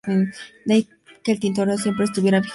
[0.65, 0.89] De ahí
[1.23, 2.49] que el tintorero siempre estuviera vigilado y marginado.